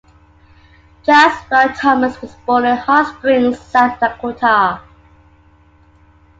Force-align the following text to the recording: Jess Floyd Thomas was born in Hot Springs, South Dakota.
Jess 1.03 1.43
Floyd 1.47 1.75
Thomas 1.79 2.19
was 2.23 2.33
born 2.47 2.65
in 2.65 2.75
Hot 2.75 3.15
Springs, 3.19 3.59
South 3.59 3.99
Dakota. 3.99 4.81